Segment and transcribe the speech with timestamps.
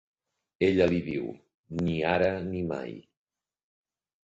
[0.67, 1.27] Ella li diu:
[1.83, 2.99] "Ni ara ni mai".